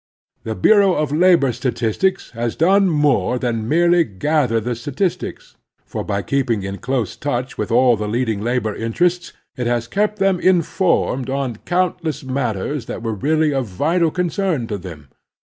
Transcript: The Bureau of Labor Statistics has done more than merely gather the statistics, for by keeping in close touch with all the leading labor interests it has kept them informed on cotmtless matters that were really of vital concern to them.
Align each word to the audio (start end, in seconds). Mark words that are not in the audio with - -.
The 0.45 0.55
Bureau 0.55 0.95
of 0.95 1.11
Labor 1.11 1.53
Statistics 1.53 2.31
has 2.31 2.55
done 2.55 2.89
more 2.89 3.37
than 3.37 3.69
merely 3.69 4.03
gather 4.03 4.59
the 4.59 4.73
statistics, 4.73 5.57
for 5.85 6.03
by 6.03 6.23
keeping 6.23 6.63
in 6.63 6.79
close 6.79 7.15
touch 7.15 7.55
with 7.55 7.71
all 7.71 7.95
the 7.95 8.07
leading 8.07 8.41
labor 8.41 8.73
interests 8.75 9.31
it 9.55 9.67
has 9.67 9.87
kept 9.87 10.17
them 10.17 10.39
informed 10.39 11.29
on 11.29 11.57
cotmtless 11.67 12.23
matters 12.23 12.87
that 12.87 13.03
were 13.03 13.13
really 13.13 13.53
of 13.53 13.67
vital 13.67 14.09
concern 14.09 14.65
to 14.65 14.79
them. 14.79 15.09